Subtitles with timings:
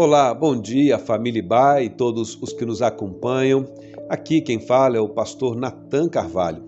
[0.00, 3.66] Olá, bom dia, família Bai e todos os que nos acompanham.
[4.08, 6.62] Aqui quem fala é o pastor Natan Carvalho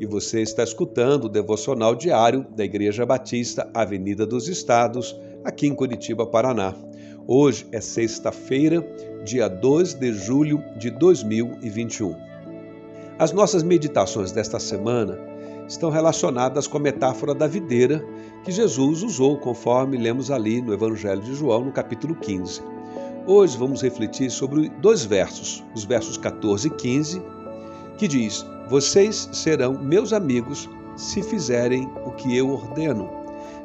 [0.00, 5.14] e você está escutando o devocional diário da Igreja Batista Avenida dos Estados,
[5.44, 6.74] aqui em Curitiba, Paraná.
[7.28, 8.84] Hoje é sexta-feira,
[9.24, 12.12] dia 2 de julho de 2021.
[13.20, 15.16] As nossas meditações desta semana
[15.68, 18.04] estão relacionadas com a metáfora da videira
[18.42, 22.62] que Jesus usou, conforme lemos ali no Evangelho de João, no capítulo 15.
[23.26, 27.22] Hoje vamos refletir sobre dois versos, os versos 14 e 15,
[27.96, 33.08] que diz: Vocês serão meus amigos se fizerem o que eu ordeno.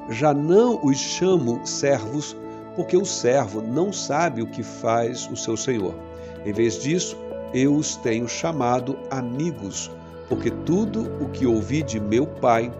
[0.10, 2.36] Já não os chamo servos,
[2.76, 5.94] porque o servo não sabe o que faz o seu senhor.
[6.46, 7.18] Em vez disso,
[7.54, 9.92] eu os tenho chamado amigos,
[10.30, 12.72] porque tudo o que ouvi de meu Pai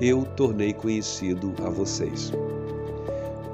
[0.00, 2.32] eu tornei conhecido a vocês.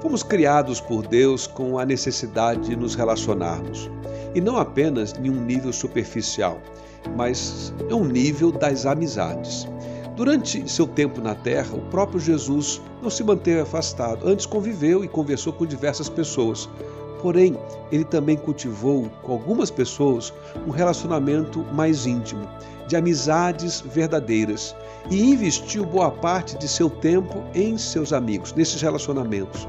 [0.01, 3.89] Fomos criados por Deus com a necessidade de nos relacionarmos,
[4.35, 6.59] e não apenas em um nível superficial,
[7.15, 9.65] mas em um nível das amizades.
[10.15, 15.07] Durante seu tempo na terra, o próprio Jesus não se manteve afastado, antes conviveu e
[15.07, 16.69] conversou com diversas pessoas,
[17.23, 17.57] Porém,
[17.89, 20.33] ele também cultivou com algumas pessoas
[20.67, 22.45] um relacionamento mais íntimo,
[22.85, 24.75] de amizades verdadeiras,
[25.09, 29.65] e investiu boa parte de seu tempo em seus amigos, nesses relacionamentos.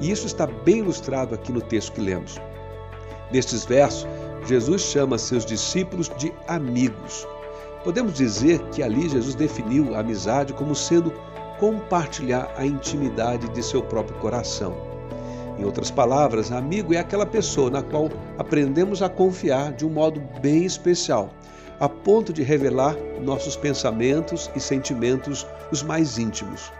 [0.00, 2.40] E isso está bem ilustrado aqui no texto que lemos.
[3.30, 4.08] Nestes versos,
[4.46, 7.28] Jesus chama seus discípulos de amigos.
[7.84, 11.12] Podemos dizer que ali Jesus definiu a amizade como sendo
[11.60, 14.93] compartilhar a intimidade de seu próprio coração.
[15.58, 20.20] Em outras palavras, amigo é aquela pessoa na qual aprendemos a confiar de um modo
[20.40, 21.32] bem especial,
[21.78, 26.72] a ponto de revelar nossos pensamentos e sentimentos os mais íntimos.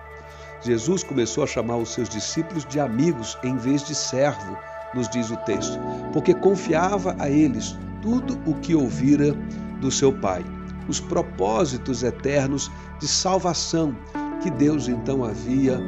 [0.61, 4.57] Jesus começou a chamar os seus discípulos de amigos em vez de servo,
[4.95, 5.79] nos diz o texto,
[6.13, 9.33] porque confiava a eles tudo o que ouvira
[9.81, 10.45] do seu Pai,
[10.89, 13.97] os propósitos eternos de salvação
[14.43, 15.81] que Deus então havia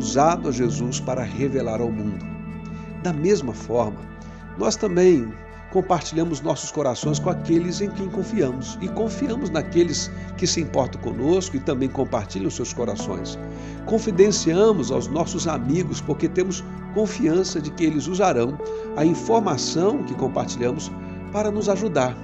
[0.00, 2.24] usado a Jesus para revelar ao mundo.
[3.02, 4.00] Da mesma forma,
[4.56, 5.30] nós também
[5.70, 11.54] compartilhamos nossos corações com aqueles em quem confiamos e confiamos naqueles que se importam conosco
[11.54, 13.38] e também compartilham seus corações.
[13.84, 18.58] Confidenciamos aos nossos amigos porque temos confiança de que eles usarão
[18.96, 20.90] a informação que compartilhamos
[21.30, 22.16] para nos ajudar,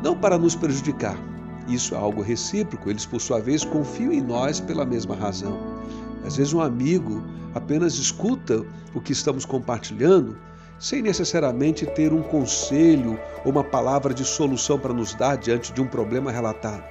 [0.00, 1.18] não para nos prejudicar.
[1.66, 5.79] Isso é algo recíproco, eles por sua vez confiam em nós pela mesma razão.
[6.24, 7.22] Às vezes, um amigo
[7.54, 8.64] apenas escuta
[8.94, 10.36] o que estamos compartilhando
[10.78, 15.82] sem necessariamente ter um conselho ou uma palavra de solução para nos dar diante de
[15.82, 16.82] um problema relatado.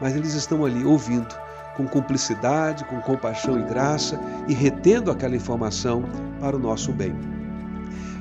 [0.00, 1.34] Mas eles estão ali ouvindo,
[1.76, 6.04] com cumplicidade, com compaixão e graça e retendo aquela informação
[6.38, 7.14] para o nosso bem.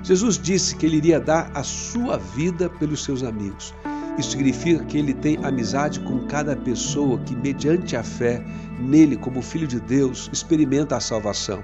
[0.04, 3.74] Jesus disse que ele iria dar a sua vida pelos seus amigos.
[4.20, 8.44] Isso significa que ele tem amizade com cada pessoa que, mediante a fé
[8.78, 11.64] nele como Filho de Deus, experimenta a salvação.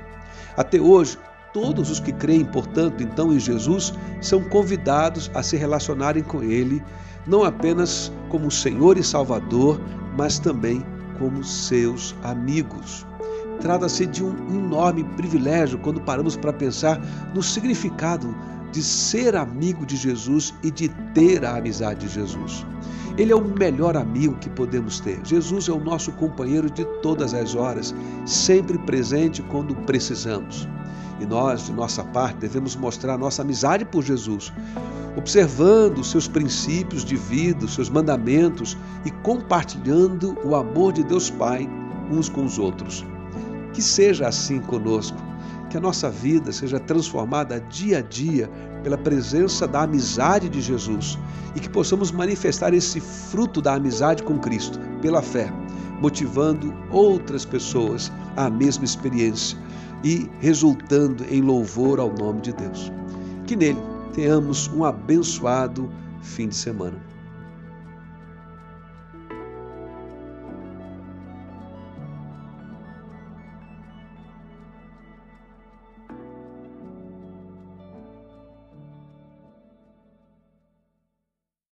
[0.55, 1.17] Até hoje,
[1.51, 6.81] todos os que creem, portanto, então em Jesus, são convidados a se relacionarem com Ele,
[7.27, 9.81] não apenas como Senhor e Salvador,
[10.17, 10.81] mas também
[11.19, 13.05] como seus amigos.
[13.59, 17.01] Trata-se de um enorme privilégio quando paramos para pensar
[17.33, 18.33] no significado
[18.75, 22.65] de ser amigo de Jesus e de ter a amizade de Jesus.
[23.17, 25.17] Ele é o melhor amigo que podemos ter.
[25.23, 30.67] Jesus é o nosso companheiro de todas as horas, sempre presente quando precisamos.
[31.21, 34.51] E nós, de nossa parte, devemos mostrar nossa amizade por Jesus,
[35.15, 41.65] observando seus princípios de vida, seus mandamentos e compartilhando o amor de Deus Pai
[42.11, 43.05] uns com os outros.
[43.71, 45.17] Que seja assim conosco
[45.75, 48.49] que a nossa vida seja transformada dia a dia
[48.81, 51.19] pela presença da amizade de Jesus
[51.53, 55.51] e que possamos manifestar esse fruto da amizade com Cristo pela fé,
[55.99, 59.57] motivando outras pessoas à mesma experiência
[60.01, 62.89] e resultando em louvor ao nome de Deus.
[63.45, 63.79] Que nele
[64.13, 65.91] tenhamos um abençoado
[66.21, 67.14] fim de semana.